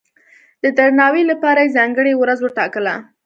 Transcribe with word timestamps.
د 0.63 0.65
درناوي 0.77 1.23
لپاره 1.31 1.59
یې 1.63 1.73
ځانګړې 1.77 2.13
ورځ 2.15 2.39
وټاکله. 2.41 2.93